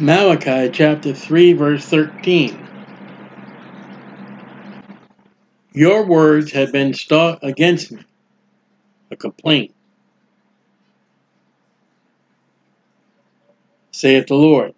[0.00, 2.68] Malachi chapter 3, verse 13.
[5.72, 8.02] Your words have been stought against me,
[9.10, 9.74] a complaint,
[13.90, 14.74] saith the Lord.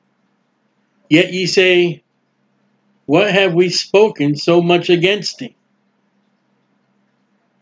[1.10, 2.02] Yet ye say,
[3.06, 5.56] What have we spoken so much against thee?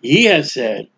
[0.03, 0.89] He has said,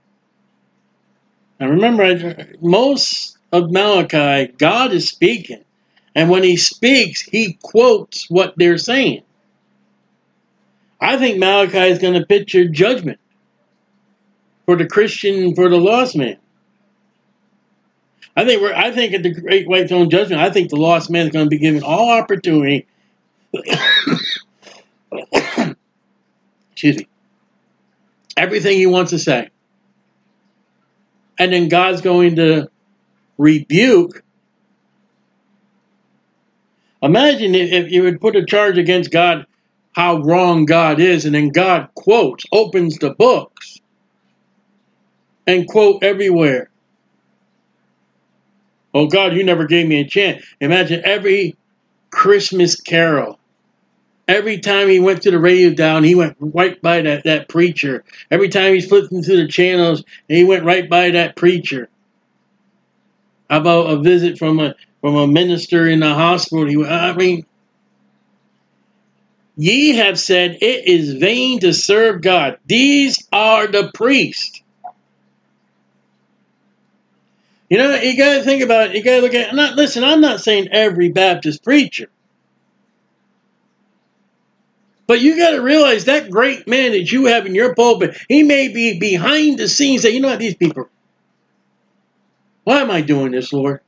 [1.59, 5.65] and remember, most of Malachi, God is speaking.
[6.15, 9.23] And when he speaks, he quotes what they're saying.
[11.01, 13.19] I think Malachi is going to picture judgment
[14.67, 16.37] for the Christian, for the lost man.
[18.37, 18.75] I think we're.
[18.75, 21.47] I think at the Great White Throne Judgment, I think the lost man is going
[21.47, 22.87] to be given all opportunity.
[26.73, 27.09] excuse me.
[28.37, 29.51] Everything he wants to say,
[31.39, 32.71] and then God's going to
[33.37, 34.23] rebuke
[37.03, 39.47] Imagine if you would put a charge against God,
[39.93, 43.81] how wrong God is, and then God quotes, opens the books,
[45.47, 46.69] and quote everywhere.
[48.93, 50.45] Oh God, you never gave me a chance.
[50.61, 51.57] Imagine every
[52.11, 53.39] Christmas carol.
[54.29, 58.05] Every time he went to the radio dial, he went right by that, that preacher.
[58.31, 61.89] Every time he's flipping through the channels, he went right by that preacher.
[63.49, 66.67] How about a visit from a from a minister in the hospital.
[66.67, 67.47] He, I mean,
[69.57, 72.59] ye have said it is vain to serve God.
[72.67, 74.63] These are the priests.
[77.69, 78.97] You know, you got to think about it.
[78.97, 79.55] You got to look at.
[79.55, 80.03] Not listen.
[80.03, 82.09] I'm not saying every Baptist preacher,
[85.07, 88.43] but you got to realize that great man that you have in your pulpit, he
[88.43, 90.03] may be behind the scenes.
[90.03, 90.89] That you know what these people.
[92.65, 93.81] Why am I doing this, Lord?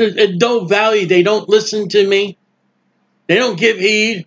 [0.00, 2.36] At Doe Valley, they don't listen to me.
[3.26, 4.26] They don't give heed.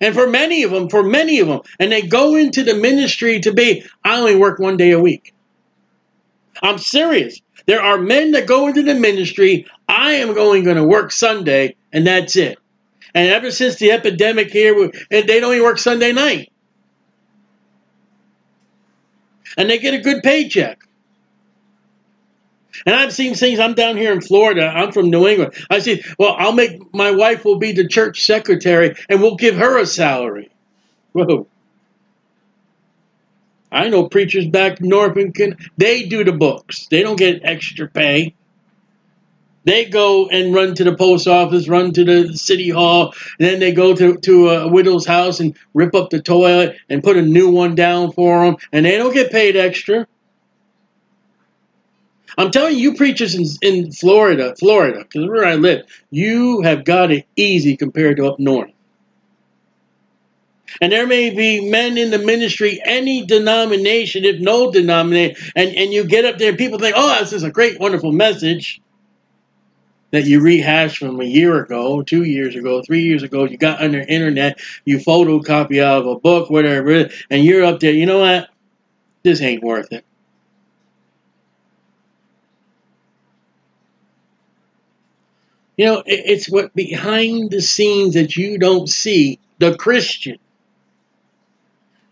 [0.00, 3.40] And for many of them, for many of them, and they go into the ministry
[3.40, 5.34] to be, I only work one day a week.
[6.62, 7.40] I'm serious.
[7.66, 12.06] There are men that go into the ministry, I am going to work Sunday, and
[12.06, 12.58] that's it.
[13.14, 16.50] And ever since the epidemic here, they don't even work Sunday night.
[19.56, 20.80] And they get a good paycheck.
[22.86, 23.58] And I've seen things.
[23.58, 24.66] I'm down here in Florida.
[24.66, 25.54] I'm from New England.
[25.70, 26.02] I see.
[26.18, 29.86] Well, I'll make my wife will be the church secretary, and we'll give her a
[29.86, 30.50] salary.
[31.12, 31.46] Whoa.
[33.72, 36.86] I know preachers back north and can they do the books.
[36.90, 38.34] They don't get extra pay.
[39.64, 43.72] They go and run to the post office, run to the city hall, then they
[43.72, 47.50] go to, to a widow's house and rip up the toilet and put a new
[47.50, 50.06] one down for them, and they don't get paid extra.
[52.38, 57.10] I'm telling you, preachers in, in Florida, Florida, because where I live, you have got
[57.10, 58.70] it easy compared to up north.
[60.80, 65.92] And there may be men in the ministry, any denomination, if no denomination, and, and
[65.92, 68.80] you get up there and people think, oh, this is a great, wonderful message
[70.12, 73.44] that you rehashed from a year ago, two years ago, three years ago.
[73.44, 77.80] You got on the internet, you photocopy out of a book, whatever, and you're up
[77.80, 78.48] there, you know what?
[79.22, 80.04] This ain't worth it.
[85.76, 90.38] You know, it's what behind the scenes that you don't see the Christian.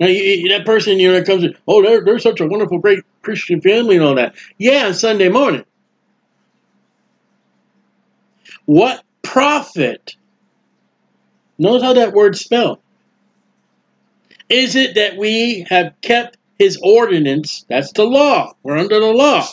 [0.01, 2.79] Now, you, that person, you know, that comes in, oh, they're, they're such a wonderful,
[2.79, 4.37] great Christian family and all that.
[4.57, 5.65] Yeah, Sunday morning.
[8.65, 10.15] What profit?
[11.59, 12.79] Notice how that word's spelled.
[14.49, 17.67] Is it that we have kept his ordinance?
[17.69, 18.55] That's the law.
[18.63, 19.47] We're under the law.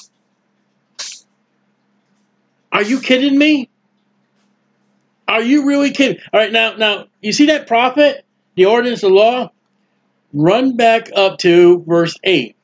[2.72, 3.70] Are you kidding me?
[5.28, 6.22] Are you really kidding?
[6.32, 8.26] All right, now, now you see that prophet,
[8.56, 9.52] the ordinance of law.
[10.34, 12.56] Run back up to verse eight.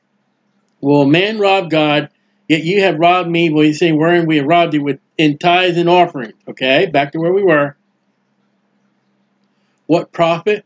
[0.80, 2.10] Will man rob God?
[2.48, 3.50] Yet you have robbed me.
[3.50, 6.34] Well, he's saying, wherein we have robbed you with in tithes and offerings.
[6.46, 7.76] Okay, back to where we were.
[9.86, 10.64] What profit?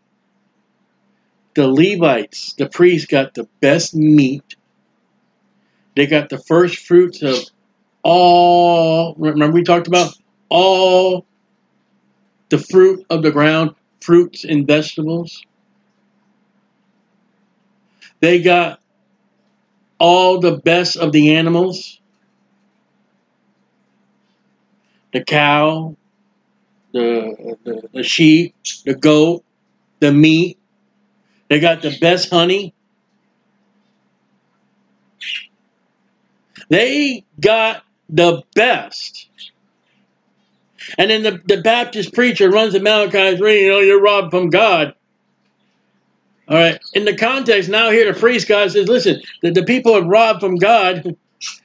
[1.54, 4.56] The Levites, the priests, got the best meat.
[5.94, 7.36] They got the first fruits of
[8.02, 9.14] all.
[9.16, 10.12] Remember we talked about
[10.48, 11.24] all
[12.48, 15.42] the fruit of the ground, fruits and vegetables.
[18.20, 18.80] They got
[19.98, 22.00] all the best of the animals
[25.16, 25.96] the cow,
[26.92, 28.54] the, the, the sheep,
[28.84, 29.42] the goat,
[30.00, 30.58] the meat.
[31.48, 32.74] They got the best honey.
[36.68, 39.30] They got the best
[40.98, 44.94] And then the, the Baptist preacher runs to Malachi's you know, you're robbed from God.
[46.48, 46.80] All right.
[46.94, 50.40] In the context, now here the priest God says, listen, the, the people have robbed
[50.40, 51.16] from God,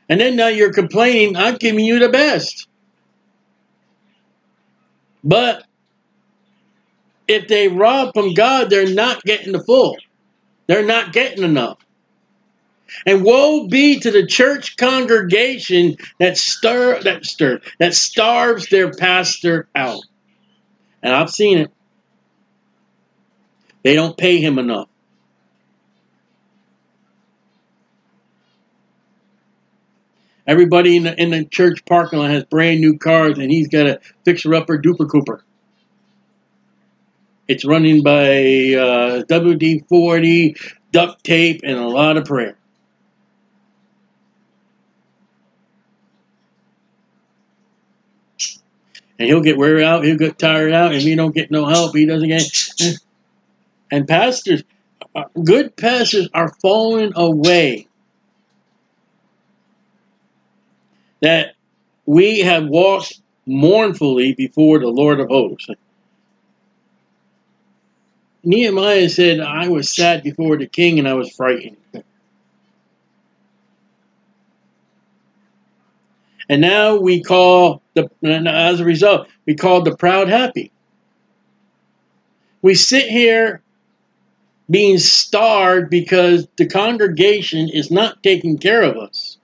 [0.09, 2.67] and then now you're complaining, I'm giving you the best.
[5.23, 5.65] But
[7.27, 9.97] if they rob from God, they're not getting the full.
[10.67, 11.77] They're not getting enough.
[13.05, 19.67] And woe be to the church congregation that stir that stir that starves their pastor
[19.75, 20.03] out.
[21.01, 21.71] And I've seen it.
[23.83, 24.87] They don't pay him enough.
[30.45, 33.87] Everybody in the in the church parking lot has brand new cars, and he's got
[33.87, 35.43] a fixer upper duper cooper.
[37.47, 40.55] It's running by uh, WD forty,
[40.91, 42.57] duct tape, and a lot of prayer.
[49.21, 51.95] And he'll get wear out, he'll get tired out, and he don't get no help,
[51.95, 52.97] he doesn't get.
[53.91, 54.63] And pastors,
[55.13, 57.87] uh, good pastors are falling away.
[61.19, 61.53] That
[62.07, 65.69] we have walked mournfully before the Lord of hosts.
[68.43, 71.77] Nehemiah said, I was sad before the king and I was frightened.
[76.51, 78.09] And now we call the,
[78.45, 80.69] as a result, we call the proud happy.
[82.61, 83.61] We sit here
[84.69, 89.37] being starved because the congregation is not taking care of us.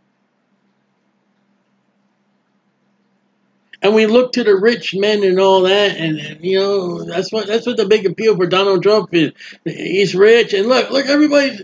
[3.82, 7.32] And we look to the rich men and all that, and, and you know that's
[7.32, 9.32] what that's what the big appeal for Donald Trump is.
[9.64, 11.60] He's rich, and look, look, everybody,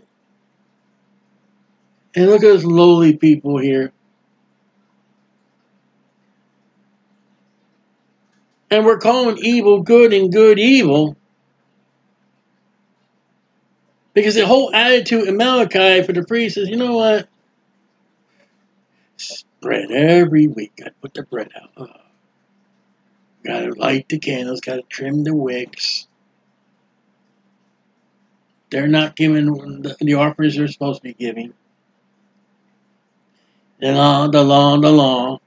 [2.16, 3.92] and look at us lowly people here.
[8.74, 11.16] And we're calling evil good and good evil.
[14.16, 17.28] Because the whole attitude in Malachi for the priest is, you know what?
[19.62, 20.76] Bread every week.
[20.78, 21.70] To put the bread out.
[21.78, 21.88] Oh.
[23.46, 24.60] Got to light the candles.
[24.60, 26.08] Got to trim the wicks.
[28.72, 29.54] They're not giving
[29.84, 31.54] the, the offerings they're supposed to be giving.
[33.80, 35.40] The law, the law, the law.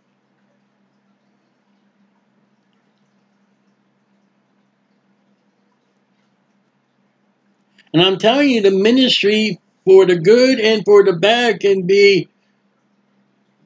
[7.97, 12.29] And I'm telling you, the ministry for the good and for the bad can be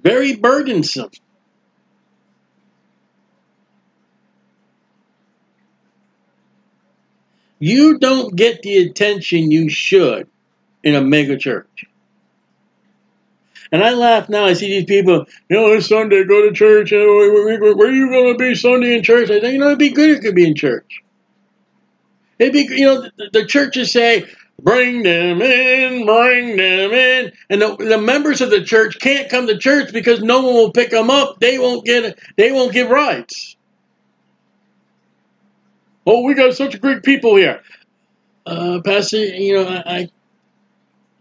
[0.05, 1.11] very burdensome.
[7.59, 10.29] You don't get the attention you should
[10.85, 11.87] in a mega church.
[13.73, 14.45] And I laugh now.
[14.45, 16.93] I see these people, you know, this Sunday, go to church.
[16.93, 19.29] where, are you going to be Sunday in church?
[19.29, 21.03] I think, you know, it'd be good if it could be in church.
[22.41, 24.25] It'd be, you know, the, the churches say,
[24.59, 27.33] bring them in, bring them in.
[27.51, 30.73] And the, the members of the church can't come to church because no one will
[30.73, 31.39] pick them up.
[31.39, 33.57] They won't get, they won't give rights.
[36.07, 37.61] Oh, we got such great people here.
[38.47, 40.11] Uh, Pastor, you know, I, I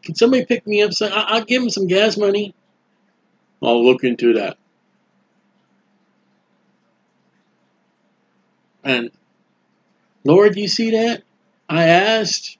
[0.01, 0.93] can somebody pick me up?
[0.93, 2.55] So I, I'll give them some gas money.
[3.61, 4.57] I'll look into that.
[8.85, 9.11] And
[10.23, 11.23] Lord, you see that?
[11.67, 12.57] I asked.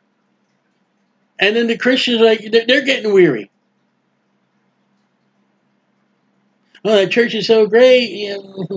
[1.39, 3.49] And then the Christians, like, they're getting weary.
[6.83, 8.37] Oh, that church is so great.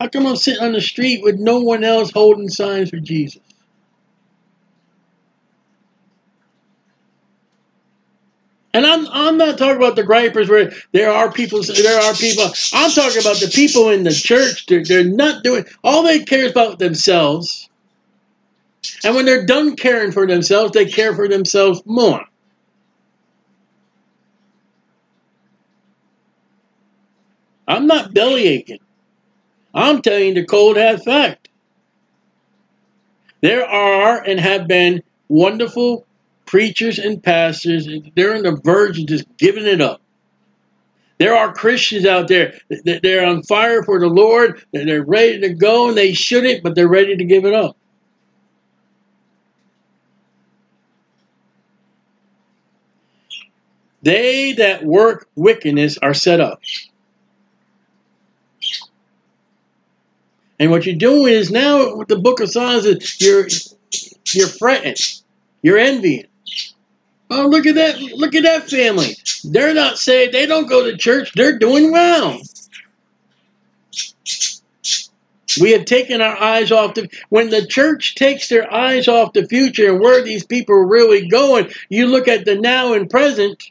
[0.00, 3.40] How come I'm sitting on the street with no one else holding signs for Jesus?
[8.74, 12.44] And I'm I'm not talking about the gripers where there are people there are people.
[12.72, 14.66] I'm talking about the people in the church.
[14.66, 17.70] They're, they're not doing all they care about themselves.
[19.04, 22.24] And when they're done caring for themselves, they care for themselves more.
[27.68, 28.80] I'm not belly aching.
[29.72, 31.48] I'm telling you the cold hard fact.
[33.40, 36.06] There are and have been wonderful
[36.54, 40.00] preachers and pastors, they're on the verge of just giving it up.
[41.18, 45.48] There are Christians out there that they're on fire for the Lord, they're ready to
[45.48, 47.76] go, and they shouldn't, but they're ready to give it up.
[54.02, 56.60] They that work wickedness are set up.
[60.60, 62.86] And what you're doing is now with the book of Psalms
[63.20, 63.48] you're
[64.32, 64.94] you're fretting,
[65.60, 66.26] you're envying.
[67.30, 68.00] Oh, look at that!
[68.00, 69.16] Look at that family.
[69.44, 70.32] They're not saved.
[70.32, 71.32] They don't go to church.
[71.34, 72.40] They're doing well.
[75.60, 77.08] We have taken our eyes off the.
[77.28, 81.28] When the church takes their eyes off the future and where these people are really
[81.28, 83.62] going, you look at the now and present.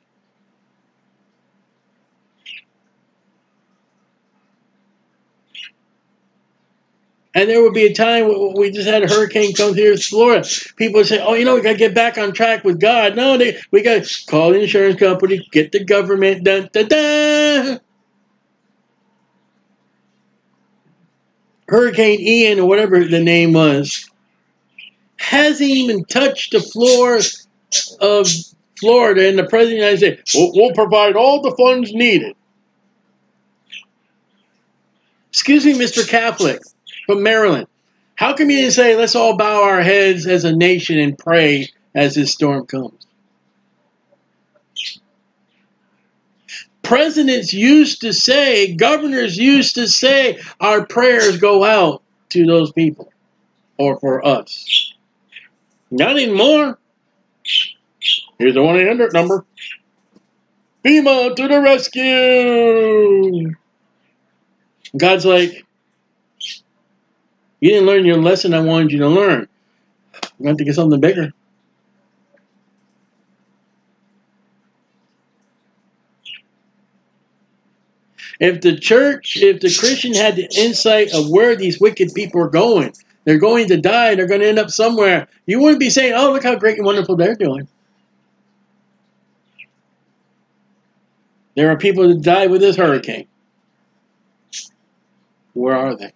[7.36, 10.48] And there would be a time we just had a hurricane come here through Florida.
[10.76, 13.16] People would say, "Oh, you know, we got to get back on track with God."
[13.16, 16.44] No, they, we got to call the insurance company, get the government.
[16.44, 17.80] Dun, dun, dun.
[21.68, 24.08] Hurricane Ian or whatever the name was
[25.18, 27.20] hasn't even touched the floor
[28.00, 28.28] of
[28.80, 32.36] Florida, and the president of the United States will we'll provide all the funds needed.
[35.30, 36.08] Excuse me, Mr.
[36.08, 36.62] Catholic
[37.06, 37.68] from Maryland.
[38.16, 42.16] How come you say, let's all bow our heads as a nation and pray as
[42.16, 43.08] this storm comes?
[46.84, 53.12] Presidents used to say, governors used to say, our prayers go out to those people
[53.78, 54.94] or for us.
[55.90, 56.78] Not anymore.
[58.38, 59.46] Here's the 1 800 number.
[60.84, 63.54] FEMA to the rescue.
[64.98, 65.63] God's like,
[67.64, 69.48] you didn't learn your lesson I wanted you to learn.
[70.38, 71.32] You have to get something bigger.
[78.42, 82.50] If the church, if the Christian had the insight of where these wicked people are
[82.50, 82.92] going,
[83.24, 86.34] they're going to die, they're going to end up somewhere, you wouldn't be saying, oh,
[86.34, 87.70] look how great and wonderful they're doing.
[91.56, 93.28] There are people that died with this hurricane.
[95.54, 96.12] Where are they?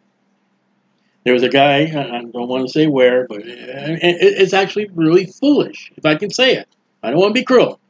[1.27, 5.25] There was a guy, I don't want to say where, but uh, it's actually really
[5.25, 6.69] foolish, if I can say it.
[7.03, 7.81] I don't want to be cruel.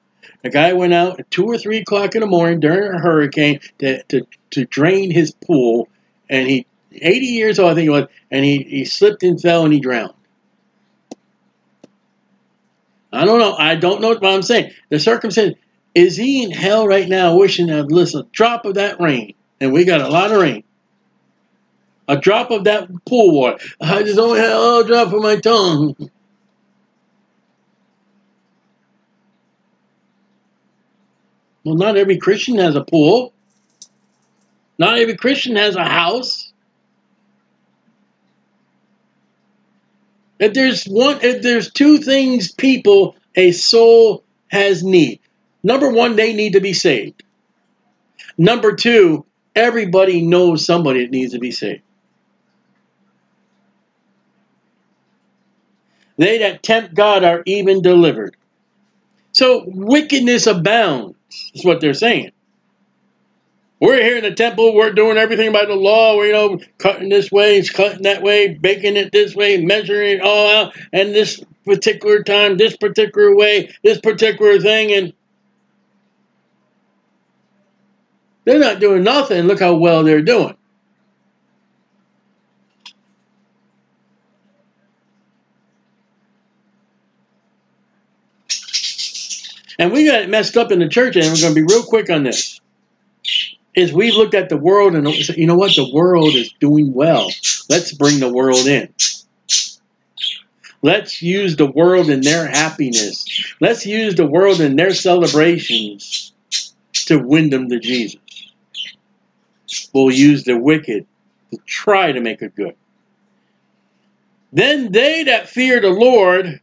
[0.44, 3.60] A guy went out at 2 or 3 o'clock in the morning during a hurricane
[3.78, 5.88] to, to, to drain his pool,
[6.28, 9.66] and he, 80 years old, I think it was, and he, he slipped and fell
[9.66, 10.16] and he drowned.
[13.14, 13.54] I don't know.
[13.56, 14.72] I don't know what I'm saying.
[14.90, 15.56] The circumstance
[15.94, 19.74] is he in hell right now wishing that listen, a drop of that rain, and
[19.74, 20.64] we got a lot of rain.
[22.08, 23.58] A drop of that pool water.
[23.82, 25.96] I just only had a little drop of my tongue.
[31.64, 33.34] Well, not every Christian has a pool.
[34.80, 36.54] Not every Christian has a house.
[40.40, 45.20] If there's one, if there's two things people, a soul has need.
[45.64, 47.24] Number one, they need to be saved.
[48.38, 51.82] Number two, everybody knows somebody that needs to be saved.
[56.18, 58.36] They that tempt God are even delivered.
[59.32, 61.16] So wickedness abounds,
[61.54, 62.32] is what they're saying.
[63.80, 67.10] We're here in the temple, we're doing everything by the law, we're, you know, cutting
[67.10, 71.44] this way, cutting that way, baking it this way, measuring it all out, and this
[71.64, 75.14] particular time, this particular way, this particular thing, and
[78.46, 79.44] they're not doing nothing.
[79.46, 80.58] Look how well they're doing.
[89.80, 91.84] And we got it messed up in the church, and we're going to be real
[91.84, 92.60] quick on this.
[93.76, 95.08] Is we looked at the world and
[95.38, 95.76] you know what?
[95.76, 97.30] The world is doing well.
[97.70, 98.92] Let's bring the world in.
[100.82, 103.26] Let's use the world in their happiness.
[103.60, 106.34] Let's use the world in their celebrations
[106.94, 108.20] to win them to Jesus.
[109.94, 111.06] We'll use the wicked
[111.52, 112.76] to try to make it good.
[114.54, 116.62] Then they that fear the Lord,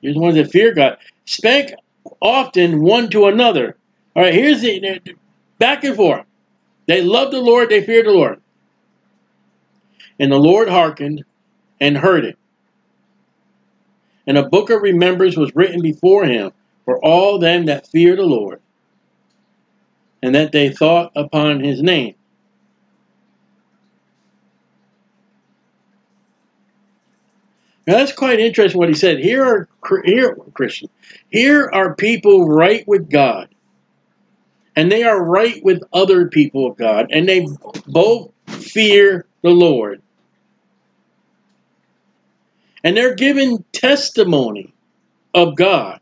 [0.00, 0.98] here's the ones that fear God,
[1.30, 1.74] spake
[2.20, 3.76] often one to another.
[4.16, 5.00] All right, here's the
[5.58, 6.26] back and forth.
[6.86, 8.40] They loved the Lord, they feared the Lord.
[10.18, 11.24] And the Lord hearkened
[11.80, 12.36] and heard it.
[14.26, 16.52] And a book of remembrance was written before him
[16.84, 18.60] for all them that fear the Lord,
[20.22, 22.14] and that they thought upon his name.
[27.90, 29.18] Now that's quite interesting what he said.
[29.18, 29.68] Here are
[30.04, 30.88] here Christian.
[31.28, 33.48] Here are people right with God.
[34.76, 37.48] And they are right with other people of God, and they
[37.88, 40.02] both fear the Lord.
[42.84, 44.72] And they're giving testimony
[45.34, 45.98] of God.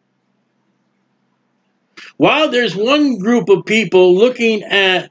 [2.18, 5.10] While there's one group of people looking at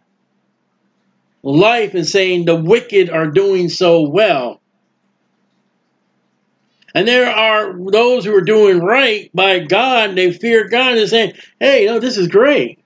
[1.42, 4.62] life and saying the wicked are doing so well,
[6.98, 11.08] and there are those who are doing right by God, and they fear God and
[11.08, 12.80] saying, hey, know, this is great.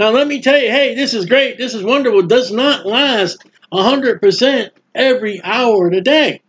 [0.00, 1.56] Now, let me tell you, hey, this is great.
[1.56, 2.22] This is wonderful.
[2.22, 6.42] Does not last 100% every hour of the day.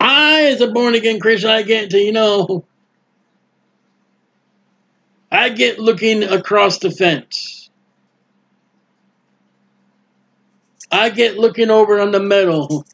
[0.00, 2.64] I, as a born again Christian, I get to, you know,
[5.30, 7.68] I get looking across the fence.
[10.90, 12.86] I get looking over on the metal.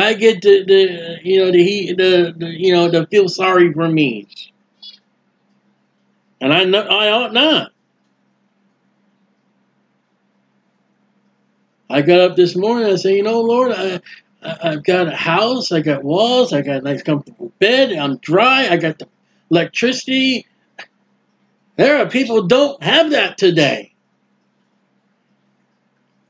[0.00, 3.72] I get to the you know the he the, the you know to feel sorry
[3.72, 4.28] for me,
[6.40, 7.72] and I know I ought not.
[11.90, 12.86] I got up this morning.
[12.86, 14.00] I say, you know, Lord, I,
[14.42, 15.72] I have got a house.
[15.72, 16.52] I got walls.
[16.52, 17.92] I got a nice comfortable bed.
[17.92, 18.68] I'm dry.
[18.68, 19.08] I got the
[19.50, 20.46] electricity.
[21.76, 23.92] There are people don't have that today.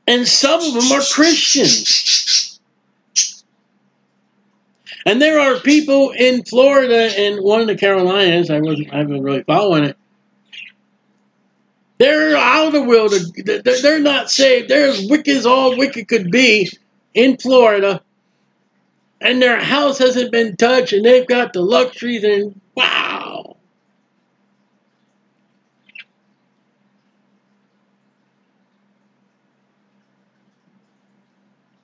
[0.07, 2.48] And some of them are Christians.
[5.05, 9.23] And there are people in Florida and one of the Carolinas, I wasn't I haven't
[9.23, 9.97] really following it.
[11.97, 13.13] They're out of the world.
[13.81, 14.69] They're not saved.
[14.69, 16.69] They're as wicked as all wicked could be
[17.13, 18.01] in Florida.
[19.21, 23.09] And their house hasn't been touched and they've got the luxuries and wow.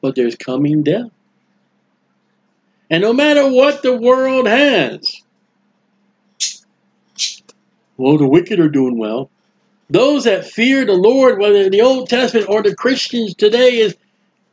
[0.06, 1.10] but there's coming death.
[2.90, 5.02] And no matter what the world has,
[7.98, 9.30] well, the wicked are doing well.
[9.90, 13.96] Those that fear the Lord, whether in the Old Testament or the Christians today, is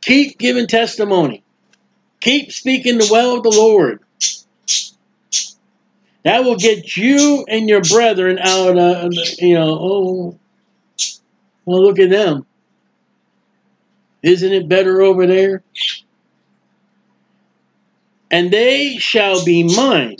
[0.01, 1.43] keep giving testimony.
[2.21, 3.99] Keep speaking the well of the Lord.
[6.23, 10.39] That will get you and your brethren out of, you know, oh,
[11.65, 12.45] well, look at them.
[14.21, 15.63] Isn't it better over there?
[18.33, 20.17] And they shall be mine.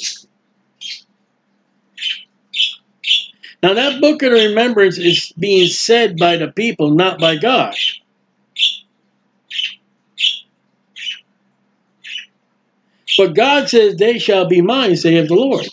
[3.64, 7.74] Now, that book of remembrance is being said by the people, not by God.
[13.18, 15.68] But God says, They shall be mine, saith the Lord.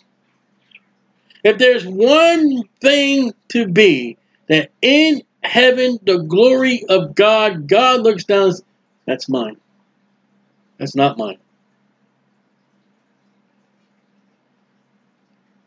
[1.44, 4.16] If there's one thing to be,
[4.48, 7.68] that in heaven, the glory of God.
[7.68, 8.52] God looks down,
[9.06, 9.58] that's mine.
[10.78, 11.39] That's not mine.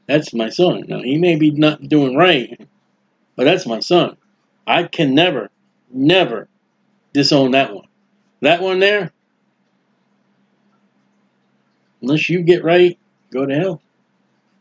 [0.08, 0.84] That's my son.
[0.88, 2.60] Now, he may be not doing right,
[3.36, 4.18] but that's my son.
[4.68, 5.50] I can never,
[5.92, 6.48] never
[7.13, 7.88] disown that one.
[8.42, 9.12] That one there,
[12.02, 12.98] unless you get right,
[13.32, 13.82] go to hell.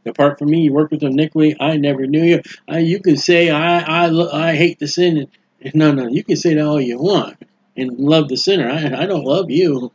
[0.06, 1.56] Apart from me, you work with iniquity.
[1.60, 2.42] I never knew you.
[2.68, 5.28] I, you can say I, I, I hate the sin.
[5.74, 7.36] No, no, you can say that all you want
[7.76, 8.68] and love the sinner.
[8.68, 9.92] I, I don't love you.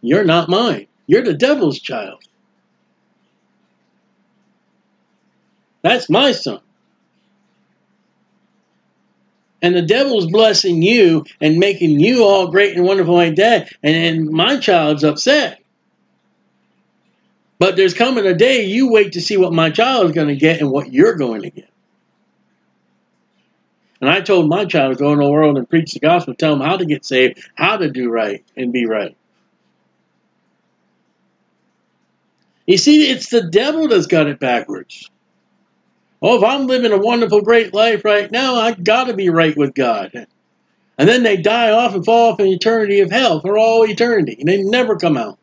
[0.00, 0.86] You're not mine.
[1.06, 2.22] You're the devil's child.
[5.84, 6.60] That's my son.
[9.60, 13.70] And the devil's blessing you and making you all great and wonderful like that.
[13.82, 15.62] And then my child's upset.
[17.58, 20.36] But there's coming a day you wait to see what my child is going to
[20.36, 21.68] get and what you're going to get.
[24.00, 26.56] And I told my child to go in the world and preach the gospel, tell
[26.56, 29.16] them how to get saved, how to do right and be right.
[32.66, 35.10] You see, it's the devil that's got it backwards.
[36.22, 39.56] Oh, if I'm living a wonderful, great life right now, I got to be right
[39.56, 40.26] with God.
[40.96, 44.36] And then they die off and fall off in eternity of hell for all eternity.
[44.38, 45.38] And they never come out.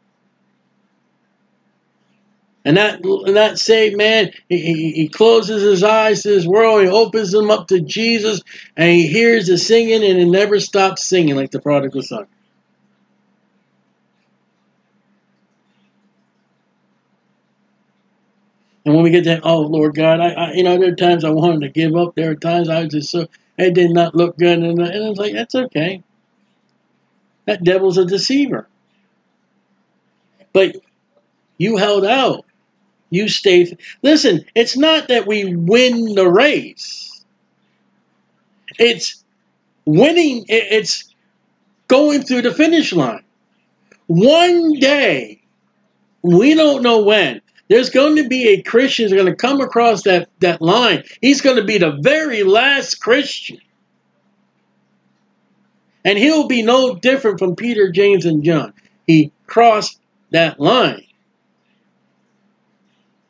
[2.63, 3.01] And that
[3.33, 7.67] that saved man, he, he closes his eyes to this world, he opens them up
[7.69, 8.41] to Jesus,
[8.77, 12.27] and he hears the singing, and he never stops singing like the prodigal son.
[18.85, 21.23] And when we get that, oh Lord God, I, I, you know there are times
[21.23, 22.15] I wanted to give up.
[22.15, 25.09] There are times I was just so it did not look good, and, and I
[25.09, 26.03] was like, that's okay.
[27.45, 28.67] That devil's a deceiver.
[30.53, 30.77] But
[31.57, 32.45] you held out.
[33.09, 33.77] You stayed.
[34.01, 37.23] Listen, it's not that we win the race.
[38.79, 39.23] It's
[39.85, 40.45] winning.
[40.47, 41.13] It's
[41.87, 43.23] going through the finish line.
[44.07, 45.41] One day,
[46.21, 47.41] we don't know when.
[47.71, 51.05] There's going to be a Christian who's going to come across that, that line.
[51.21, 53.59] He's going to be the very last Christian.
[56.03, 58.73] And he'll be no different from Peter, James, and John.
[59.07, 61.05] He crossed that line.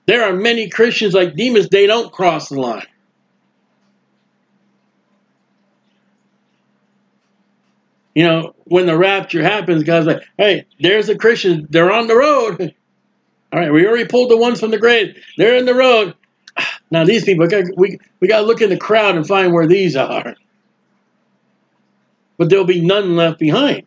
[0.07, 2.87] There are many Christians like Demas, they don't cross the line.
[8.15, 11.67] You know, when the rapture happens, God's like, hey, there's the Christians.
[11.69, 12.73] They're on the road.
[13.51, 15.17] All right, we already pulled the ones from the grave.
[15.37, 16.15] They're in the road.
[16.93, 19.95] Now these people, we we got to look in the crowd and find where these
[19.95, 20.35] are.
[22.37, 23.83] But there'll be none left behind.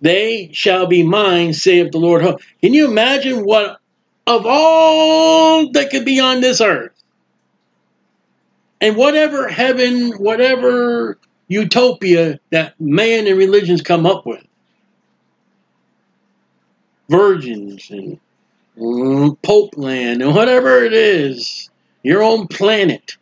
[0.00, 2.22] They shall be mine, saith the Lord.
[2.60, 3.80] Can you imagine what
[4.26, 6.92] of all that could be on this earth?
[8.80, 11.18] And whatever heaven, whatever
[11.48, 14.44] utopia that man and religions come up with,
[17.08, 18.18] virgins and
[18.76, 21.70] Pope land and whatever it is,
[22.02, 23.16] your own planet.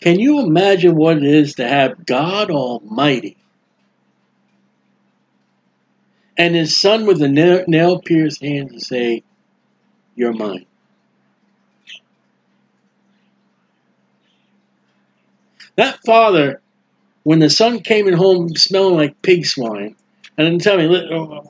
[0.00, 3.36] Can you imagine what it is to have God Almighty
[6.36, 9.24] and his son with the nail pierced hands and say,
[10.14, 10.66] You're mine?
[15.74, 16.60] That father,
[17.24, 19.94] when the son came in home smelling like pig swine,
[20.36, 20.86] and then tell me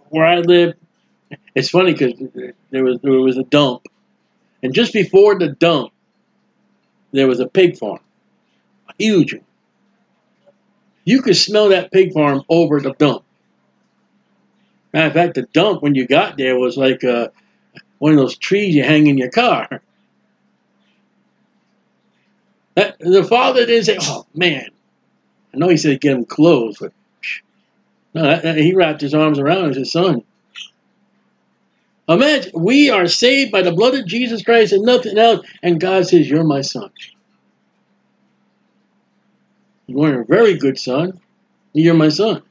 [0.09, 0.74] where I live,
[1.54, 2.14] it's funny because
[2.70, 3.87] there was there was a dump,
[4.62, 5.92] and just before the dump,
[7.12, 8.00] there was a pig farm
[8.98, 9.35] huge.
[11.04, 13.24] You could smell that pig farm over the dump.
[14.92, 17.28] Matter of fact, the dump when you got there was like uh,
[17.98, 19.68] one of those trees you hang in your car.
[22.74, 24.68] That, the father didn't say, "Oh man,"
[25.55, 26.93] I know he said get him clothes, but
[28.15, 30.23] no, that, that, he wrapped his arms around his son.
[32.09, 36.07] Imagine we are saved by the blood of Jesus Christ and nothing else, and God
[36.07, 36.91] says, "You're my son."
[39.87, 41.21] You are a very good son.
[41.73, 42.43] You're my son.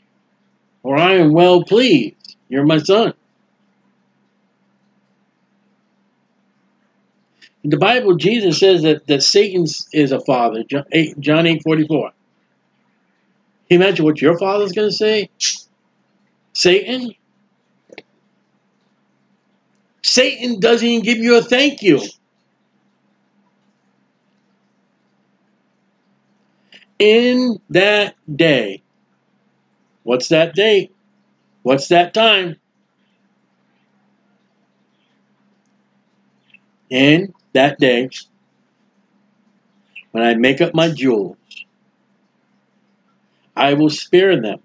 [0.83, 2.35] Or I am well pleased.
[2.49, 3.13] You're my son.
[7.63, 10.63] In the Bible, Jesus says that, that Satan is a father.
[10.63, 12.11] John 8, John 8 44.
[13.69, 15.29] Can you imagine what your father's going to say?
[16.53, 17.11] Satan?
[20.01, 22.01] Satan doesn't even give you a thank you.
[26.99, 28.81] in that day.
[30.03, 30.93] What's that date?
[31.63, 32.55] What's that time?
[36.89, 38.09] In that day,
[40.11, 41.35] when I make up my jewels,
[43.57, 44.59] I will spare them.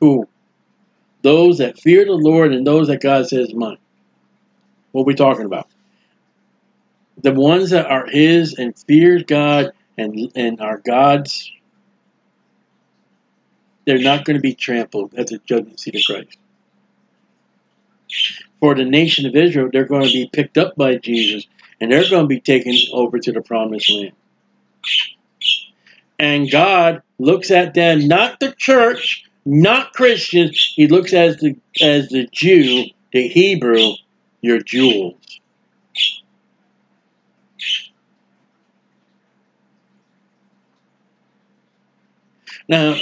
[0.00, 0.28] Who?
[1.22, 3.78] Those that fear the Lord and those that God says mine.
[4.92, 5.68] What are we talking about?
[7.20, 11.50] The ones that are His and fears God and and our gods,
[13.84, 16.38] they're not going to be trampled at the judgment seat of Christ.
[18.60, 21.46] For the nation of Israel, they're going to be picked up by Jesus,
[21.80, 24.12] and they're going to be taken over to the promised land.
[26.18, 30.72] And God looks at them, not the church, not Christians.
[30.74, 33.92] He looks as the as the Jew, the Hebrew,
[34.40, 35.14] your jewels.
[42.68, 42.96] Now,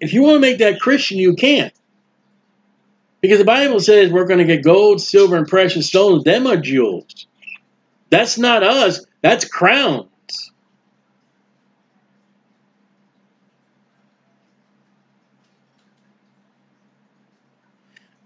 [0.00, 1.72] if you want to make that Christian, you can't.
[3.20, 6.22] Because the Bible says we're going to get gold, silver, and precious stones.
[6.22, 7.26] Them are jewels.
[8.10, 9.04] That's not us.
[9.22, 10.06] That's crowns.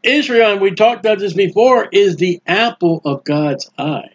[0.02, 4.10] Israel, and we talked about this before, is the apple of God's eye.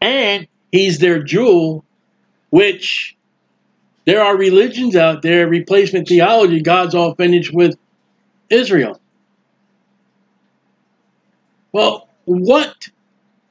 [0.00, 1.84] And he's their jewel,
[2.50, 3.16] which
[4.04, 7.76] there are religions out there, replacement theology, God's all finished with
[8.50, 9.00] Israel.
[11.72, 12.88] Well, what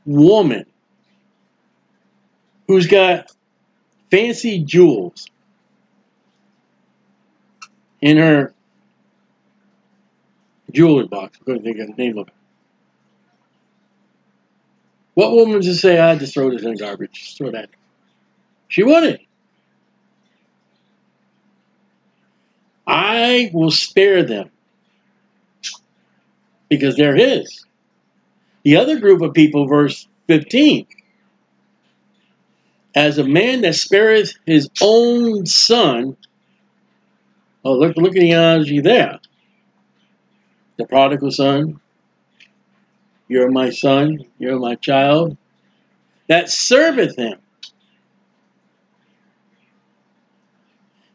[0.06, 0.66] woman
[2.68, 3.32] who's got
[4.10, 5.28] fancy jewels
[8.02, 8.55] in her
[10.76, 12.34] jewelry box, going to think of the name of it.
[15.16, 17.14] What woman would say, I just throw this in garbage?
[17.14, 17.70] Just throw that.
[18.68, 19.22] She wouldn't.
[22.86, 24.52] I will spare them
[26.70, 27.66] because they're his.
[28.64, 30.86] The other group of people, verse 15,
[32.96, 36.18] as a man that spareth his own son,
[37.64, 39.20] oh, look, look at the analogy there.
[40.78, 41.80] The prodigal son,
[43.28, 45.38] you're my son, you're my child,
[46.28, 47.40] that serveth him.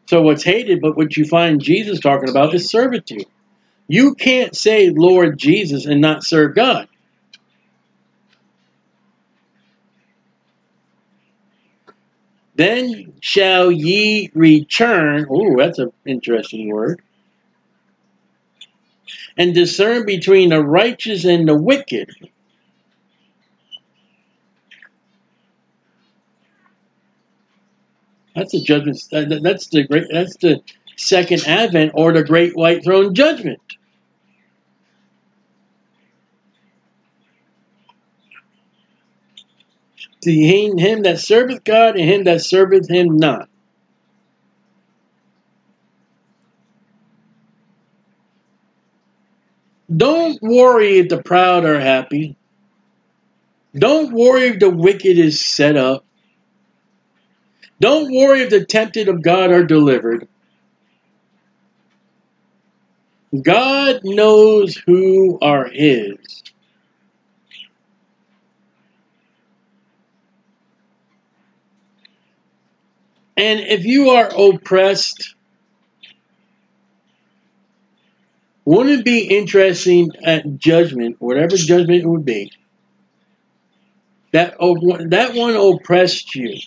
[0.07, 3.25] So what's hated, but what you find Jesus talking about is servitude.
[3.87, 6.87] You can't say Lord Jesus and not serve God.
[12.55, 15.27] Then shall ye return.
[15.29, 17.01] Oh, that's an interesting word.
[19.37, 22.09] And discern between the righteous and the wicked.
[28.35, 29.01] That's the judgment.
[29.11, 30.05] That's the great.
[30.11, 30.61] That's the
[30.95, 33.59] second advent or the great white throne judgment.
[40.23, 43.49] To him that serveth God and him that serveth him not.
[50.01, 52.35] Don't worry if the proud are happy.
[53.75, 56.03] Don't worry if the wicked is set up.
[57.79, 60.27] Don't worry if the tempted of God are delivered.
[63.43, 66.17] God knows who are his.
[73.37, 75.35] And if you are oppressed,
[78.65, 82.51] wouldn't it be interesting at judgment, whatever judgment it would be,
[84.31, 84.75] that, oh,
[85.07, 86.59] that one oppressed you?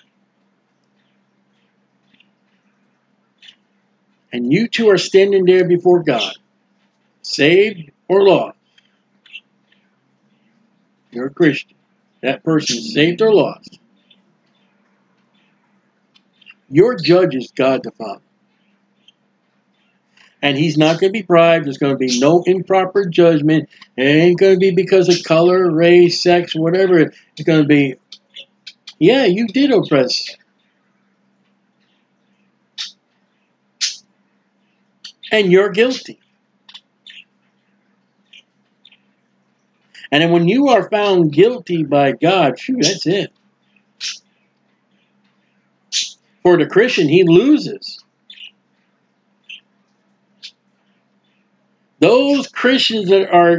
[4.33, 6.35] And you two are standing there before God,
[7.23, 8.59] saved or lost.
[11.13, 11.77] You're a Christian.
[12.23, 13.79] That person saved or lost.
[16.69, 18.23] Your judge is God the Father.
[20.45, 21.65] And he's not going to be bribed.
[21.65, 23.67] There's going to be no improper judgment.
[23.97, 26.99] It ain't going to be because of color, race, sex, whatever.
[26.99, 27.95] It's going to be,
[28.99, 30.37] yeah, you did oppress.
[35.33, 36.21] And you're guilty.
[40.13, 43.33] And then when you are found guilty by God, phew, that's it.
[46.43, 48.04] For the Christian, he loses.
[52.05, 53.59] Those Christians that are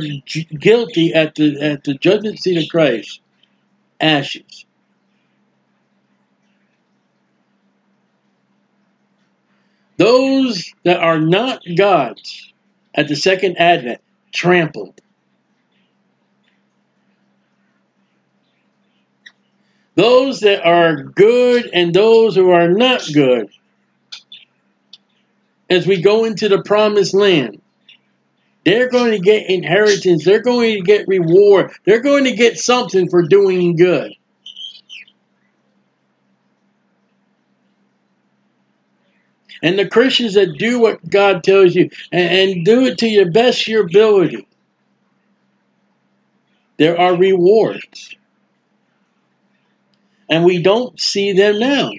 [0.60, 3.20] guilty at the at the judgment seat of Christ,
[4.00, 4.68] ashes.
[9.98, 12.54] Those that are not God's
[12.94, 15.02] at the second advent, trampled.
[19.96, 23.50] those that are good and those who are not good
[25.70, 27.62] as we go into the promised land.
[28.66, 30.26] They're going to get inheritance.
[30.26, 31.72] They're going to get reward.
[31.86, 34.14] They're going to get something for doing good.
[39.62, 43.32] And the Christians that do what God tells you and, and do it to your
[43.32, 44.48] best your ability,
[46.78, 48.16] there are rewards
[50.30, 51.92] and we don't see them now.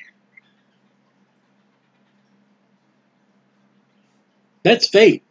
[4.62, 5.22] That's fate.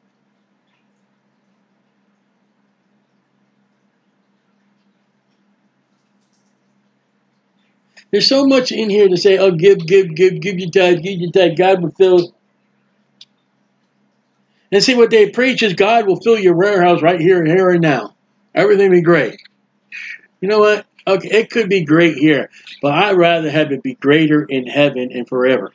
[8.15, 11.19] There's so much in here to say, oh, give, give, give, give your tithe, give
[11.19, 11.57] your tithe.
[11.57, 12.33] God will fill.
[14.71, 17.69] And see what they preach is God will fill your warehouse right here, and here
[17.71, 18.15] and now.
[18.53, 19.41] Everything be great.
[20.39, 20.85] You know what?
[21.05, 22.49] Okay, it could be great here,
[22.81, 25.73] but I'd rather have it be greater in heaven and forever.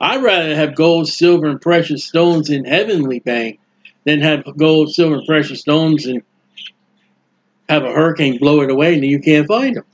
[0.00, 3.58] I'd rather have gold, silver, and precious stones in heavenly bank
[4.04, 6.22] than have gold, silver, and precious stones and
[7.68, 9.84] have a hurricane blow it away and you can't find them.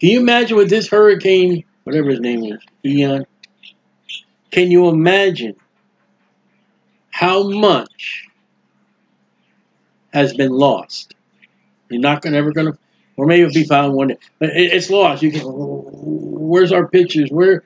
[0.00, 3.24] Can you imagine what this hurricane, whatever his name is, Ian?
[4.50, 5.56] Can you imagine
[7.10, 8.26] how much
[10.16, 11.14] has been lost.
[11.90, 12.78] You're not gonna, ever going to,
[13.16, 15.22] or maybe it'll be found one day, but it, it's lost.
[15.22, 17.28] You can, where's our pictures?
[17.30, 17.62] Where,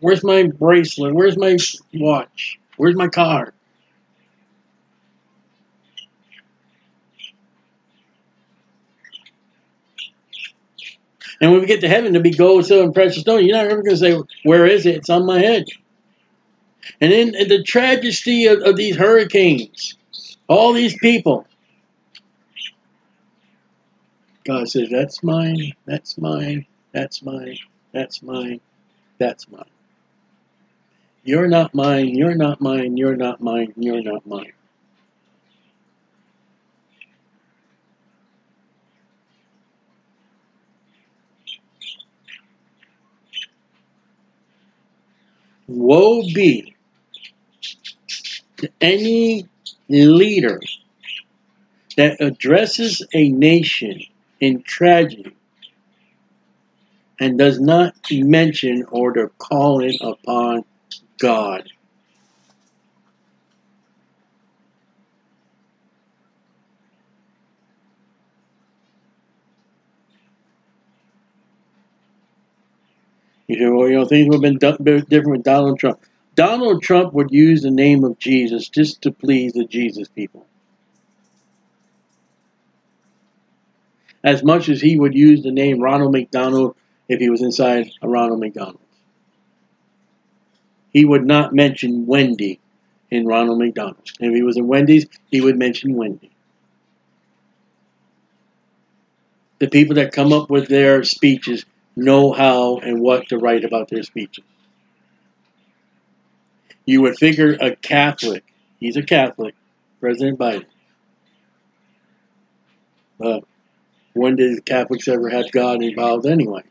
[0.00, 1.14] where's my bracelet?
[1.14, 1.56] Where's my
[1.94, 2.58] watch?
[2.76, 3.52] Where's my car?
[11.40, 13.66] And when we get to heaven, to be gold, silver, and precious stone, you're not
[13.66, 14.96] ever going to say, Where is it?
[14.96, 15.64] It's on my head.
[17.00, 19.96] And then the tragedy of, of these hurricanes,
[20.48, 21.46] all these people.
[24.44, 27.58] God says, That's mine, that's mine, that's mine,
[27.92, 28.60] that's mine,
[29.18, 29.64] that's mine.
[31.28, 34.54] You're not mine, you're not mine, you're not mine, you're not mine.
[45.66, 46.74] Woe be
[48.56, 49.46] to any
[49.90, 50.62] leader
[51.98, 54.00] that addresses a nation
[54.40, 55.36] in tragedy
[57.20, 60.64] and does not mention or to call in upon
[61.18, 61.68] God.
[73.48, 76.00] You know, you know things would have been different with Donald Trump.
[76.34, 80.46] Donald Trump would use the name of Jesus just to please the Jesus people.
[84.22, 86.76] As much as he would use the name Ronald McDonald
[87.08, 88.80] if he was inside a Ronald McDonald.
[90.92, 92.60] He would not mention Wendy
[93.10, 94.12] in Ronald McDonald's.
[94.20, 96.30] If he was in Wendy's, he would mention Wendy.
[99.58, 101.64] The people that come up with their speeches
[101.96, 104.44] know how and what to write about their speeches.
[106.86, 108.44] You would figure a Catholic,
[108.78, 109.54] he's a Catholic,
[110.00, 110.66] President Biden.
[113.18, 113.44] But
[114.14, 116.62] when did Catholics ever have God involved anyway?